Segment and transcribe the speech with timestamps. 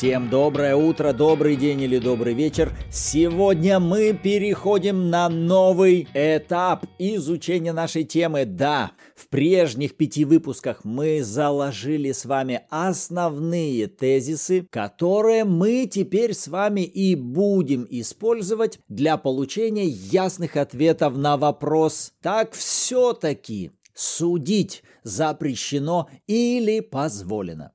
[0.00, 2.72] Всем доброе утро, добрый день или добрый вечер.
[2.90, 8.46] Сегодня мы переходим на новый этап изучения нашей темы.
[8.46, 16.48] Да, в прежних пяти выпусках мы заложили с вами основные тезисы, которые мы теперь с
[16.48, 26.80] вами и будем использовать для получения ясных ответов на вопрос, так все-таки судить запрещено или
[26.80, 27.72] позволено.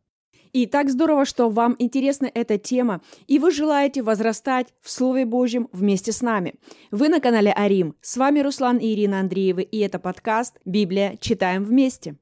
[0.56, 5.68] И так здорово, что вам интересна эта тема, и вы желаете возрастать в Слове Божьем
[5.74, 6.54] вместе с нами.
[6.92, 7.98] Вы на канале Арим.
[8.00, 11.18] С вами Руслан и Ирина Андреевы, и это подкаст «Библия.
[11.20, 12.16] Читаем вместе».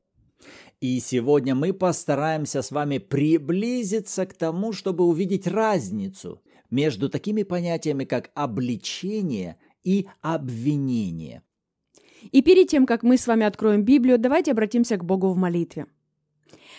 [0.82, 8.04] И сегодня мы постараемся с вами приблизиться к тому, чтобы увидеть разницу между такими понятиями,
[8.04, 11.44] как обличение и обвинение.
[12.32, 15.86] И перед тем, как мы с вами откроем Библию, давайте обратимся к Богу в молитве.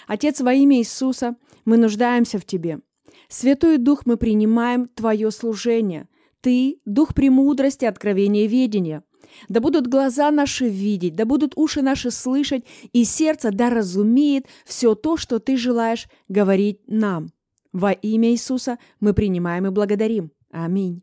[0.07, 2.81] Отец, во имя Иисуса, мы нуждаемся в Тебе.
[3.29, 6.09] Святой Дух, мы принимаем Твое служение.
[6.41, 9.03] Ты– Дух премудрости, откровения и ведения.
[9.49, 14.95] Да будут глаза наши видеть, да будут уши наши слышать, и сердце да разумеет все
[14.95, 17.31] то, что Ты желаешь говорить нам.
[17.73, 20.31] Во имя Иисуса мы принимаем и благодарим.
[20.51, 21.03] Аминь.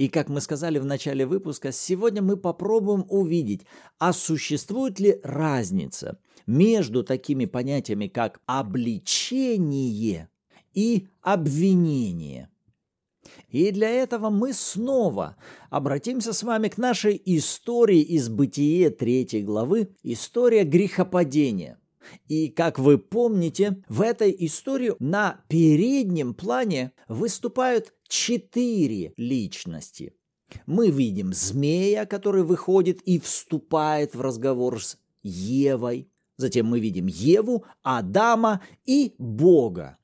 [0.00, 3.66] И как мы сказали в начале выпуска, сегодня мы попробуем увидеть,
[3.98, 10.30] а существует ли разница между такими понятиями, как обличение
[10.72, 12.48] и обвинение.
[13.50, 15.36] И для этого мы снова
[15.68, 21.78] обратимся с вами к нашей истории из Бытие 3 главы, история грехопадения.
[22.28, 30.14] И, как вы помните, в этой истории на переднем плане выступают четыре личности.
[30.66, 36.08] Мы видим змея, который выходит и вступает в разговор с Евой.
[36.36, 39.98] Затем мы видим Еву, Адама и Бога.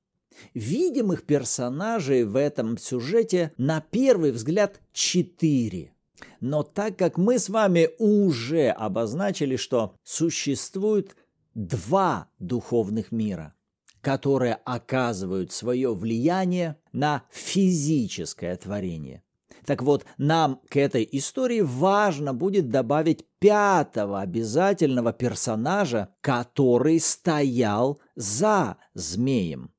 [0.53, 5.93] Видимых персонажей в этом сюжете на первый взгляд четыре.
[6.41, 11.17] Но так как мы с вами уже обозначили, что существует
[11.57, 13.55] два духовных мира,
[14.03, 19.23] которые оказывают свое влияние на физическое творение.
[19.65, 28.77] Так вот, нам к этой истории важно будет добавить пятого обязательного персонажа, который стоял за
[28.95, 29.73] змеем.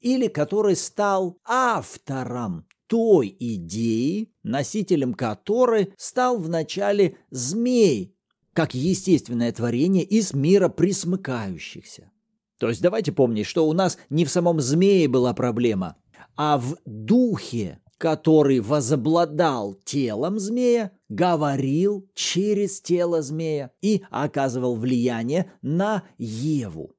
[0.00, 8.15] Или который стал автором той идеи, носителем которой стал вначале змей,
[8.56, 12.10] как естественное творение из мира присмыкающихся.
[12.58, 15.96] То есть давайте помнить, что у нас не в самом змее была проблема,
[16.38, 26.04] а в духе, который возобладал телом змея, говорил через тело змея и оказывал влияние на
[26.16, 26.94] Еву.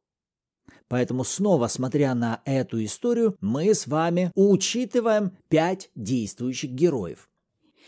[0.88, 7.28] Поэтому снова, смотря на эту историю, мы с вами учитываем пять действующих героев.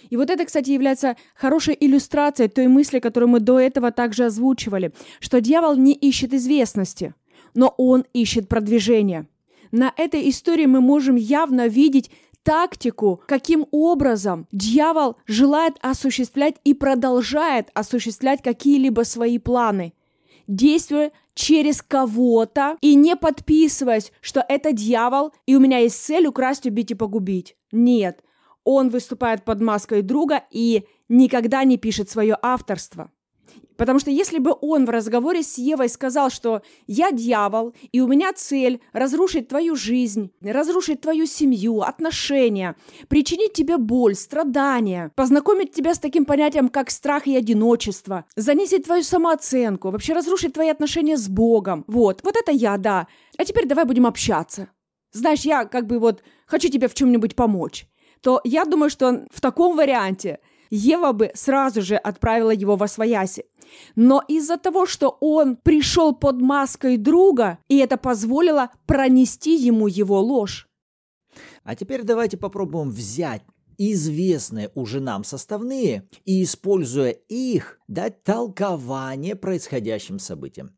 [0.09, 4.93] И вот это, кстати, является хорошей иллюстрацией той мысли, которую мы до этого также озвучивали,
[5.19, 7.13] что дьявол не ищет известности,
[7.53, 9.27] но он ищет продвижения.
[9.71, 12.09] На этой истории мы можем явно видеть
[12.43, 19.93] тактику, каким образом дьявол желает осуществлять и продолжает осуществлять какие-либо свои планы,
[20.47, 26.65] действуя через кого-то и не подписываясь, что это дьявол, и у меня есть цель украсть,
[26.65, 27.55] убить и погубить.
[27.71, 28.23] Нет,
[28.63, 33.11] он выступает под маской друга и никогда не пишет свое авторство.
[33.79, 38.07] Потому что если бы он в разговоре с Евой сказал, что я дьявол, и у
[38.07, 42.75] меня цель разрушить твою жизнь, разрушить твою семью, отношения,
[43.07, 49.01] причинить тебе боль, страдания, познакомить тебя с таким понятием, как страх и одиночество, занизить твою
[49.01, 51.85] самооценку, вообще разрушить твои отношения с Богом.
[51.87, 53.07] Вот, вот это я, да.
[53.37, 54.67] А теперь давай будем общаться.
[55.13, 57.87] Знаешь, я как бы вот хочу тебе в чем-нибудь помочь
[58.21, 60.39] то я думаю, что в таком варианте
[60.69, 63.45] Ева бы сразу же отправила его во свояси.
[63.95, 70.19] Но из-за того, что он пришел под маской друга, и это позволило пронести ему его
[70.19, 70.67] ложь.
[71.63, 73.43] А теперь давайте попробуем взять
[73.77, 80.75] известные уже нам составные и, используя их, дать толкование происходящим событиям.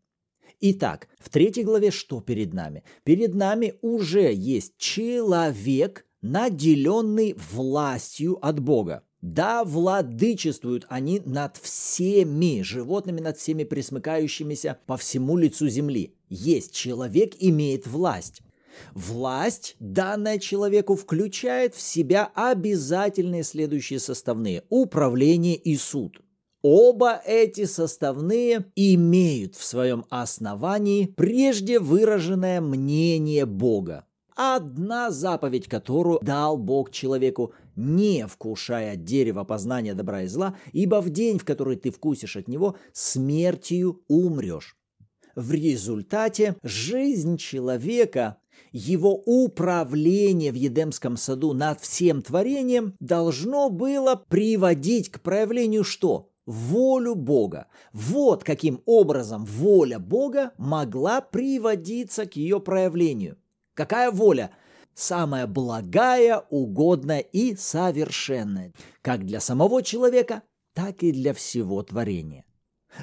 [0.60, 2.84] Итак, в третьей главе что перед нами?
[3.04, 9.04] Перед нами уже есть человек, наделенный властью от Бога.
[9.22, 16.16] Да, владычествуют они над всеми животными, над всеми присмыкающимися по всему лицу земли.
[16.30, 18.42] Есть человек, имеет власть.
[18.96, 26.22] Власть, данная человеку, включает в себя обязательные следующие составные– управление и суд.
[26.64, 34.06] Оба эти составные имеют в своем основании прежде выраженное мнение Бога.
[34.36, 41.02] Одна заповедь, которую дал Бог человеку, не вкушая от дерева познания добра и зла, ибо
[41.02, 44.78] в день, в который ты вкусишь от него, смертью умрешь.
[45.36, 48.38] В результате жизнь человека,
[48.72, 56.32] его управление в Едемском саду над всем творением должно было приводить к проявлению что?
[56.46, 57.68] волю Бога.
[57.94, 63.38] Вот каким образом воля Бога могла приводиться к ее проявлению.
[63.82, 64.52] Какая воля?
[64.94, 70.44] Самая благая, угодная и совершенная, как для самого человека,
[70.76, 72.46] так и для всего творения.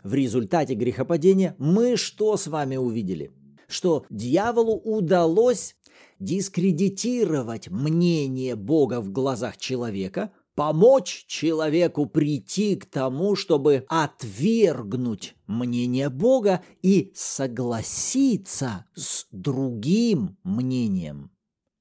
[0.04, 3.32] В результате грехопадения мы что с вами увидели?
[3.66, 5.74] Что дьяволу удалось
[6.20, 16.64] дискредитировать мнение Бога в глазах человека, помочь человеку прийти к тому, чтобы отвергнуть мнение Бога
[16.82, 21.30] и согласиться с другим мнением.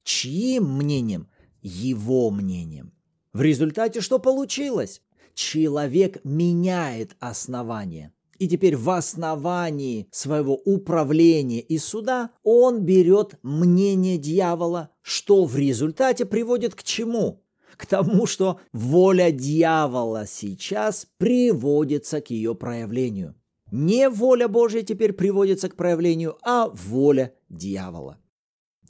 [0.03, 1.27] Чьим мнением?
[1.63, 2.93] Его мнением.
[3.33, 5.01] В результате что получилось?
[5.33, 8.13] Человек меняет основание.
[8.37, 16.27] И теперь в основании своего управления и суда он берет мнение дьявола, что в результате
[16.27, 17.41] приводит к чему?
[17.77, 23.35] К тому, что воля дьявола сейчас приводится к ее проявлению.
[23.71, 28.17] Не воля Божья теперь приводится к проявлению, а воля дьявола.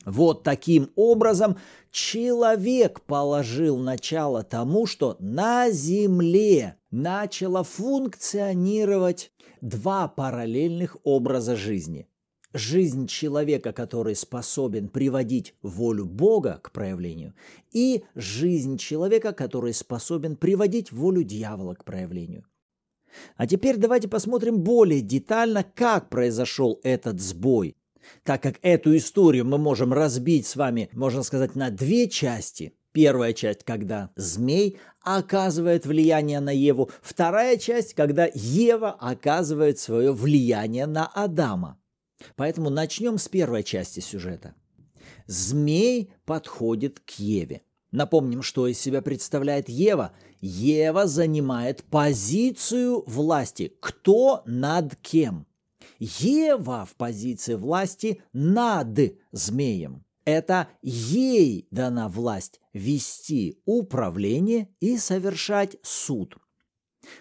[0.05, 1.57] Вот таким образом
[1.91, 12.07] человек положил начало тому, что на Земле начало функционировать два параллельных образа жизни
[12.57, 17.33] жизнь человека, который способен приводить волю Бога к проявлению,
[17.71, 22.45] и жизнь человека, который способен приводить волю дьявола к проявлению.
[23.36, 27.75] А теперь давайте посмотрим более детально, как произошел этот сбой,
[28.24, 32.74] так как эту историю мы можем разбить с вами, можно сказать, на две части.
[32.92, 36.89] Первая часть, когда змей оказывает влияние на Еву.
[37.01, 41.80] Вторая часть, когда Ева оказывает свое влияние на Адама.
[42.35, 44.55] Поэтому начнем с первой части сюжета.
[45.27, 47.61] Змей подходит к Еве.
[47.91, 50.11] Напомним, что из себя представляет Ева.
[50.41, 53.73] Ева занимает позицию власти.
[53.79, 55.47] Кто над кем?
[55.99, 58.99] Ева в позиции власти над
[59.31, 60.03] змеем.
[60.25, 66.37] Это ей дана власть вести управление и совершать суд.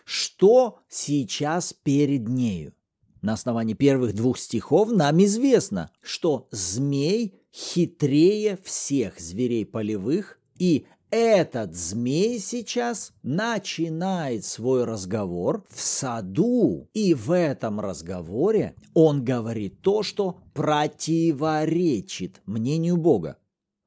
[0.04, 2.74] Что сейчас перед нею?
[3.22, 11.74] На основании первых двух стихов нам известно, что змей хитрее всех зверей полевых, и этот
[11.74, 20.38] змей сейчас начинает свой разговор в саду, и в этом разговоре он говорит то, что
[20.52, 23.38] противоречит мнению Бога.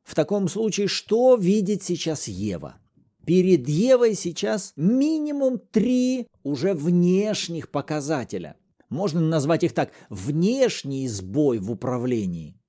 [0.03, 2.77] В таком случае, что видит сейчас Ева?
[3.25, 8.55] Перед Евой сейчас минимум три уже внешних показателя
[8.89, 12.59] можно назвать их так, внешний сбой в управлении.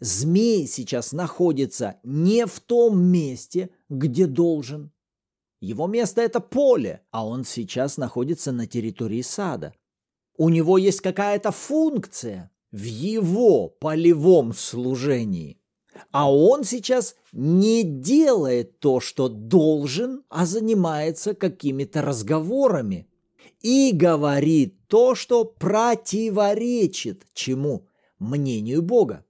[0.00, 4.92] Змей сейчас находится не в том месте, где должен.
[5.60, 9.72] Его место это поле, а он сейчас находится на территории сада.
[10.36, 15.60] У него есть какая-то функция в его полевом служении.
[16.10, 23.08] А он сейчас не делает то, что должен, а занимается какими-то разговорами
[23.60, 27.88] и говорит то, что противоречит чему?
[28.20, 29.24] Мнению Бога.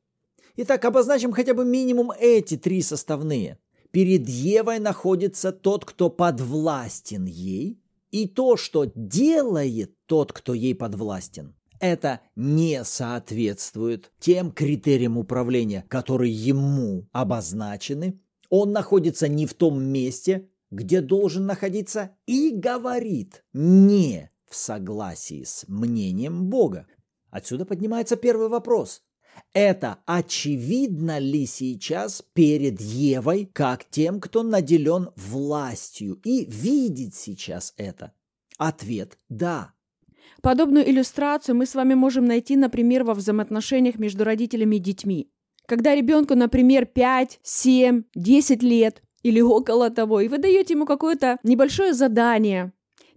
[0.56, 3.58] Итак, обозначим хотя бы минимум эти три составные.
[3.90, 7.80] Перед Евой находится тот, кто подвластен ей,
[8.10, 16.34] и то, что делает тот, кто ей подвластен, это не соответствует тем критериям управления, которые
[16.34, 18.20] ему обозначены.
[18.50, 25.64] Он находится не в том месте, где должен находиться, и говорит не в согласии с
[25.66, 26.86] мнением Бога.
[27.30, 29.02] Отсюда поднимается первый вопрос.
[29.52, 38.12] Это очевидно ли сейчас перед Евой, как тем, кто наделен властью и видит сейчас это?
[38.58, 39.74] Ответ– да.
[40.40, 45.32] Подобную иллюстрацию мы с вами можем найти, например, во взаимоотношениях между родителями и детьми.
[45.66, 51.38] Когда ребенку, например, 5, 7, 10 лет, или около того, и вы даете ему какое-то
[51.42, 52.72] небольшое задание,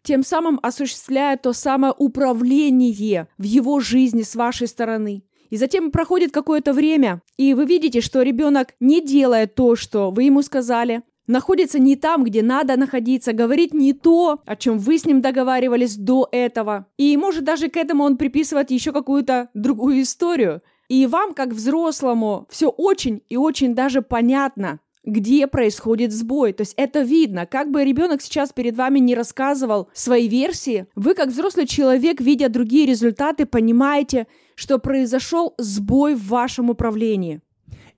[0.07, 5.23] тем самым осуществляя то самое управление в его жизни с вашей стороны.
[5.49, 10.23] И затем проходит какое-то время, и вы видите, что ребенок не делает то, что вы
[10.23, 15.05] ему сказали, находится не там, где надо находиться, говорит не то, о чем вы с
[15.05, 16.87] ним договаривались до этого.
[16.97, 22.47] И может даже к этому он приписывать еще какую-то другую историю– И вам, как взрослому,
[22.49, 26.53] все очень и очень даже понятно, где происходит сбой.
[26.53, 27.45] То есть это видно.
[27.47, 32.49] Как бы ребенок сейчас перед вами не рассказывал свои версии, вы, как взрослый человек, видя
[32.49, 37.41] другие результаты, понимаете, что произошел сбой в вашем управлении.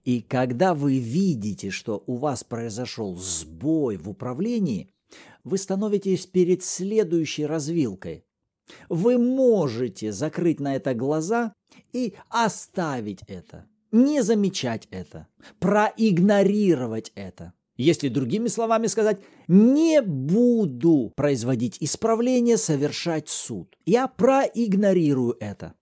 [0.06, 4.90] И когда вы видите, что у вас произошел сбой в управлении,
[5.44, 8.24] вы становитесь перед следующей развилкой.
[8.88, 11.54] Вы можете закрыть на это глаза
[11.92, 15.28] и оставить это, не замечать это,
[15.60, 17.54] проигнорировать это.
[17.76, 23.78] Если другими словами сказать, не буду производить исправление, совершать суд.
[23.86, 25.76] Я проигнорирую это.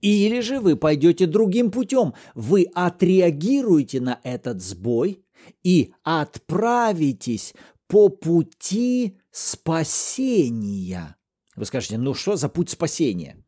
[0.00, 2.14] Или же вы пойдете другим путем.
[2.34, 5.22] Вы отреагируете на этот сбой
[5.62, 7.54] и отправитесь
[7.88, 11.16] по пути спасения.
[11.56, 13.41] Вы скажете, ну что за путь спасения?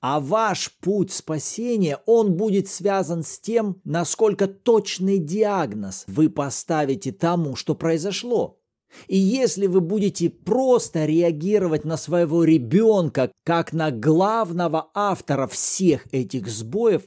[0.00, 7.56] А ваш путь спасения, он будет связан с тем, насколько точный диагноз вы поставите тому,
[7.56, 8.58] что произошло.
[9.06, 16.48] И если вы будете просто реагировать на своего ребенка как на главного автора всех этих
[16.48, 17.02] сбоев,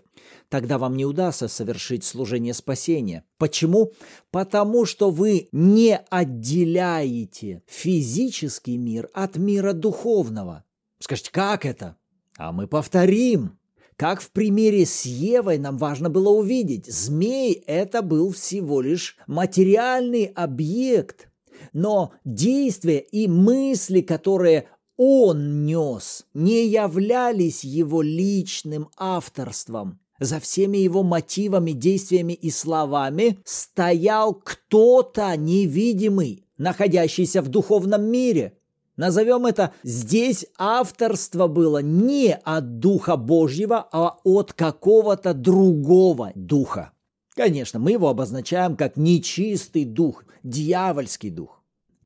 [0.50, 3.26] тогда вам не удастся совершить служение спасения.
[3.38, 3.94] Почему?
[4.32, 10.66] Потому что вы не отделяете физический мир от мира духовного.
[11.00, 11.98] Скажите, как это?
[12.44, 13.60] А мы повторим.
[13.98, 20.26] Как в примере с Евой нам важно было увидеть, змей– это был всего лишь материальный
[20.26, 21.30] объект,
[21.72, 30.00] но действия и мысли, которые он нес, не являлись его личным авторством.
[30.20, 38.58] За всеми его мотивами, действиями и словами стоял кто-то невидимый, находящийся в духовном мире.
[39.02, 46.92] Назовем это «здесь авторство было не от Духа Божьего, а от какого-то другого Духа».
[47.34, 51.64] Конечно, мы его обозначаем как нечистый дух, дьявольский дух.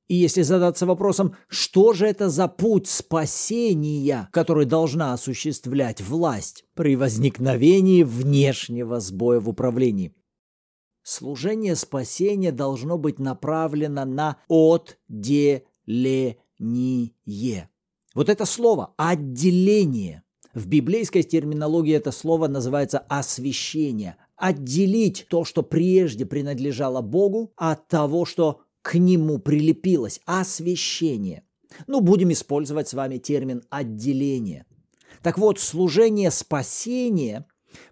[0.07, 6.95] И если задаться вопросом, что же это за путь спасения, который должна осуществлять власть при
[6.95, 10.15] возникновении внешнего сбоя в управлении?
[11.03, 15.65] Служение спасения должно быть направлено на отделение.
[18.13, 20.23] Вот это слово «отделение».
[20.53, 28.25] В библейской терминологии это слово называется «освящение», отделить то, что прежде принадлежало Богу, от того,
[28.25, 31.43] что к нему прилепилось освящение.
[31.87, 34.65] Ну, будем использовать с вами термин отделение.
[35.21, 37.45] Так вот, служение спасения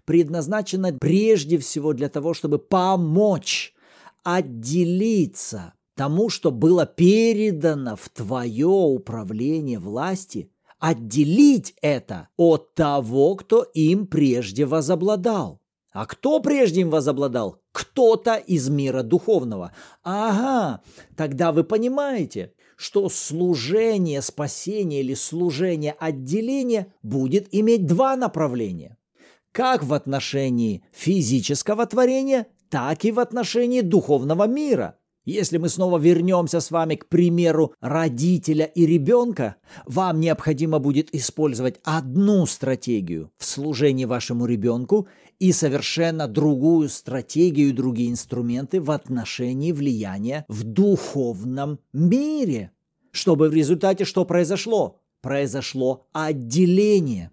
[0.04, 3.74] предназначено прежде всего для того, чтобы помочь
[4.22, 14.06] отделиться тому, что было передано в твое управление власти, отделить это от того, кто им
[14.06, 15.60] прежде возобладал.
[15.92, 17.62] А кто прежде им возобладал?
[17.70, 19.72] Кто-то из мира духовного.
[20.02, 20.82] Ага,
[21.16, 28.96] тогда вы понимаете, что служение спасения или служение отделения будет иметь два направления.
[29.52, 36.60] Как в отношении физического творения, так и в отношении духовного мира– если мы снова вернемся
[36.60, 44.04] с вами к примеру родителя и ребенка, вам необходимо будет использовать одну стратегию в служении
[44.04, 52.70] вашему ребенку и совершенно другую стратегию и другие инструменты в отношении влияния в духовном мире.
[53.10, 55.00] Чтобы в результате что произошло?
[55.20, 57.30] Произошло отделение.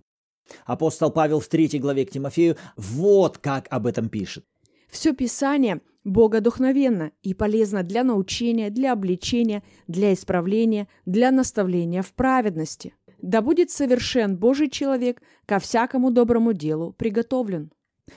[0.65, 4.45] Апостол Павел в третьей главе к Тимофею вот как об этом пишет.
[4.89, 12.93] Все Писание богодухновенно и полезно для научения, для обличения, для исправления, для наставления в праведности.
[13.21, 17.71] Да будет совершен Божий человек, ко всякому доброму делу приготовлен.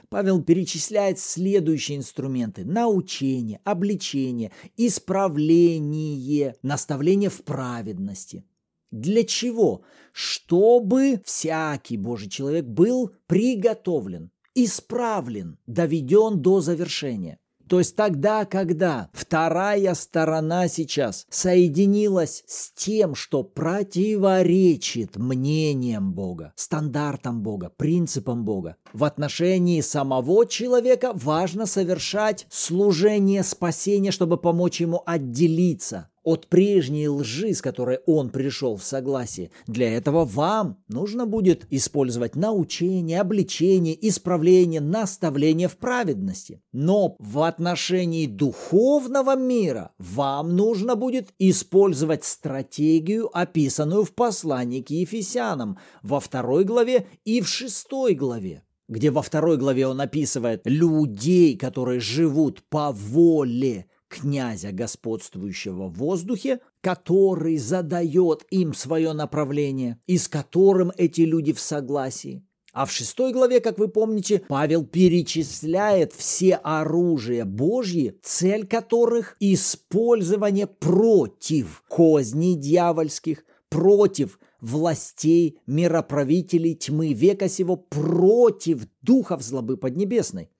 [0.08, 8.44] Павел перечисляет следующие инструменты– научение, обличение, исправление, наставление в праведности.
[8.90, 9.82] Для чего?
[10.12, 17.38] Чтобы всякий Божий человек был приготовлен, исправлен, доведен до завершения.
[17.68, 27.42] То есть тогда, когда вторая сторона сейчас соединилась с тем, что противоречит мнениям Бога, стандартам
[27.42, 36.08] Бога, принципам Бога, в отношении самого человека важно совершать служение спасения, чтобы помочь ему отделиться
[36.24, 39.50] от прежней лжи, с которой он пришел в согласие.
[39.66, 46.62] Для этого вам нужно будет использовать научение, обличение, исправление, наставление в праведности.
[46.72, 55.78] Но в отношении духовного мира вам нужно будет использовать стратегию, описанную в послании к Ефесянам
[56.02, 58.64] во второй главе и в шестой главе.
[58.88, 66.60] где во второй главе он описывает людей, которые живут по воле князя, господствующего в воздухе,
[66.80, 72.44] который задает им свое направление и с которым эти люди в согласии.
[72.74, 80.66] А в шестой главе, как вы помните, Павел перечисляет все оружия Божьи, цель которых– использование
[80.66, 90.50] против козней дьявольских, против властей, мироправителей тьмы века сего, против духов злобы поднебесной.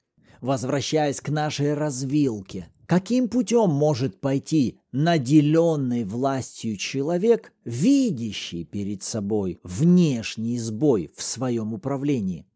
[0.41, 10.59] Возвращаясь к нашей развилке, каким путем может пойти наделенный властью человек, видящий перед собой внешний
[10.59, 12.47] сбой в своем управлении?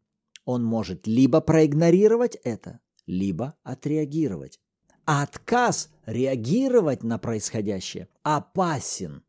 [0.44, 4.60] Он может либо проигнорировать это, либо отреагировать.
[5.04, 9.22] А отказ реагировать на происходящее опасен–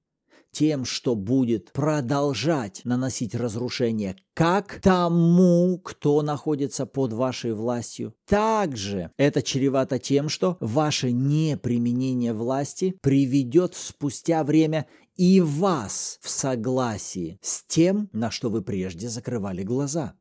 [0.51, 8.15] тем, что будет продолжать наносить разрушение как тому, кто находится под вашей властью.
[8.25, 17.37] Также это чревато тем, что ваше неприменение власти приведет спустя время и вас в согласии
[17.41, 20.13] с тем, на что вы прежде закрывали глаза.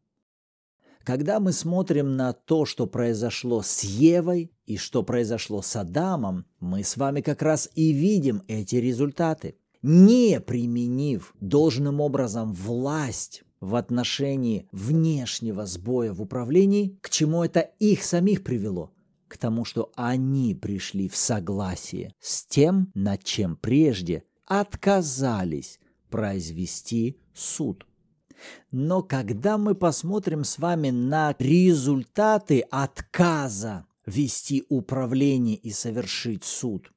[1.05, 6.85] Когда мы смотрим на то, что произошло с Евой и что произошло с Адамом, мы
[6.85, 9.57] с вами как раз и видим эти результаты
[9.89, 18.05] не применив должным образом власть в отношении внешнего сбоя в управлении, к чему это их
[18.05, 18.93] самих привело?
[19.29, 25.81] К тому, что они пришли в согласие с тем, над чем прежде отказались
[26.11, 27.87] произвести суд.
[28.71, 36.93] Но когда мы посмотрим с вами на результаты отказа вести управление и совершить суд,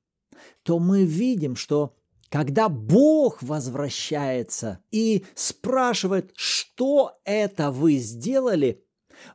[0.63, 1.95] то мы видим, что
[2.31, 8.85] когда Бог возвращается и спрашивает, что это вы сделали,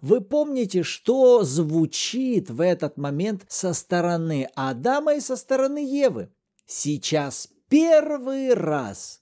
[0.01, 6.33] вы помните, что звучит в этот момент со стороны Адама и со стороны Евы?
[6.67, 9.21] Сейчас первый раз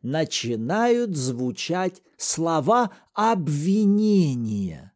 [0.00, 4.92] начинают звучать слова обвинения.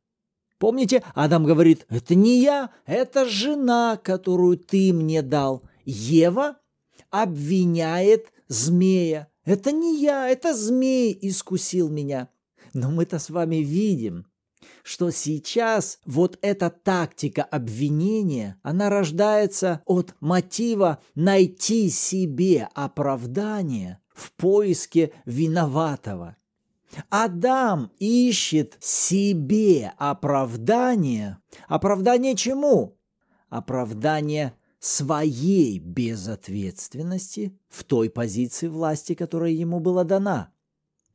[0.58, 5.64] Помните, Адам говорит, это не я, это жена, которую ты мне дал.
[5.84, 6.56] Ева
[7.12, 9.28] обвиняет змея.
[9.44, 12.28] Это не я, это змей искусил меня.
[12.74, 14.26] Но мы-то с вами видим,
[14.82, 25.12] что сейчас вот эта тактика обвинения, она рождается от мотива найти себе оправдание в поиске
[25.26, 26.36] виноватого.
[27.08, 31.38] Адам ищет себе оправдание.
[31.68, 32.98] Оправдание чему?
[33.48, 40.52] Оправдание своей безответственности в той позиции власти, которая ему была дана.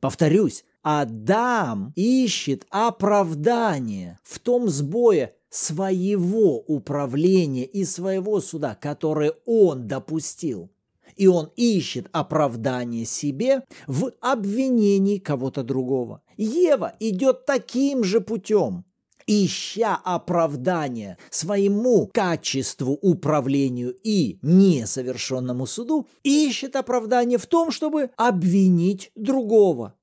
[0.00, 10.70] Повторюсь, Адам ищет оправдание в том сбое своего управления и своего суда, которое он допустил.
[11.16, 16.22] И он ищет оправдание себе в обвинении кого-то другого.
[16.38, 18.84] Ева идет таким же путем
[19.28, 29.94] ища оправдания своему качеству, управлению и несовершенному суду, ищет оправдание в том, чтобы обвинить другого.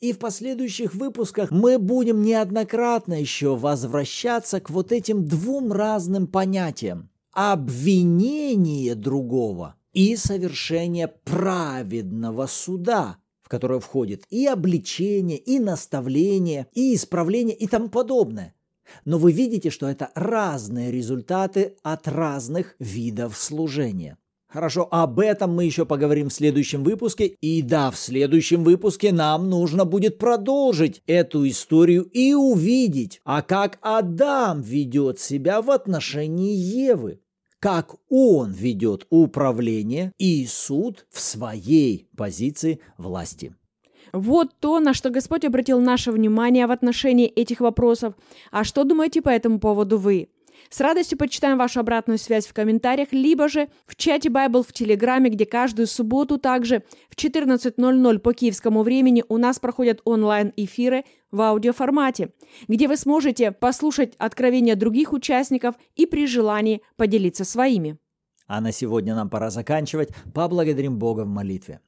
[0.00, 7.10] И в последующих выпусках мы будем неоднократно еще возвращаться к вот этим двум разным понятиям.
[7.32, 17.54] Обвинение другого и совершение праведного суда, в которое входит и обличение, и наставление, и исправление
[17.54, 18.54] и тому подобное.
[19.04, 24.18] Но вы видите, что это разные результаты от разных видов служения.
[24.48, 27.26] Хорошо, об этом мы еще поговорим в следующем выпуске.
[27.26, 33.78] И да, в следующем выпуске нам нужно будет продолжить эту историю и увидеть, а как
[33.82, 37.20] Адам ведет себя в отношении Евы.
[37.58, 43.54] Как он ведет управление и суд в своей позиции власти.
[44.16, 48.14] Вот то, на что Господь обратил наше внимание в отношении этих вопросов.
[48.50, 50.30] А что думаете по этому поводу вы?
[50.70, 55.28] С радостью почитаем вашу обратную связь в комментариях, либо же в чате Bible в Телеграме,
[55.28, 62.32] где каждую субботу также в 14.00 по киевскому времени у нас проходят онлайн-эфиры в аудиоформате,
[62.68, 67.98] где вы сможете послушать откровения других участников и при желании поделиться своими.
[68.46, 70.08] А на сегодня нам пора заканчивать.
[70.32, 71.80] Поблагодарим Бога в молитве.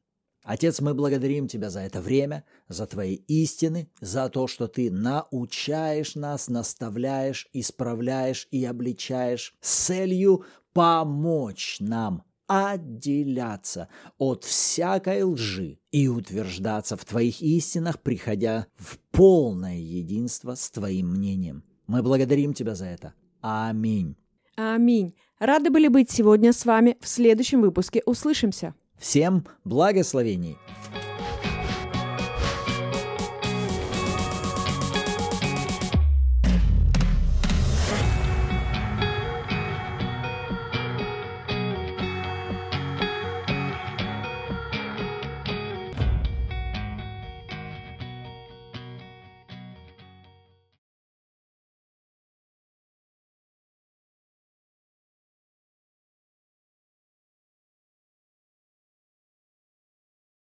[0.49, 6.15] Отец, мы благодарим Тебя за это время, за Твои истины, за то, что Ты научаешь
[6.15, 16.97] нас, наставляешь, исправляешь и обличаешь с целью помочь нам отделяться от всякой лжи и утверждаться
[16.97, 21.63] в Твоих истинах, приходя в полное единство с Твоим мнением.
[21.87, 23.13] Мы благодарим Тебя за это.
[23.43, 24.17] Аминь.
[24.57, 25.15] Аминь.
[25.39, 26.97] Рады были быть сегодня с вами.
[27.03, 28.75] В следующем выпуске услышимся.
[28.99, 30.57] Всем благословений!